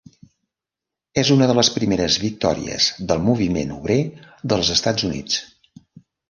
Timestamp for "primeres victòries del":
1.75-3.21